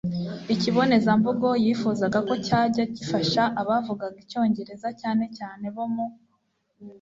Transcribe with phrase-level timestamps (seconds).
[0.53, 6.05] ikibonezamvugo yifuzaga ko cyajya gifasha abavugaga icyongereza cyanecyane bo mu